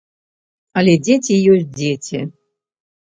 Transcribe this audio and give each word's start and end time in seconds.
Але 0.79 0.93
дзеці 1.07 1.35
ёсць 1.57 1.67
дзеці. 1.79 2.19